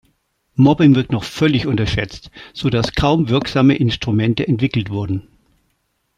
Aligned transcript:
Mobbing 0.55 0.95
wird 0.95 1.11
noch 1.11 1.23
völlig 1.23 1.67
unterschätzt, 1.67 2.31
so 2.55 2.71
dass 2.71 2.95
kaum 2.95 3.29
wirksame 3.29 3.75
Instrumente 3.75 4.47
entwickelt 4.47 4.89
wurden. 4.89 5.27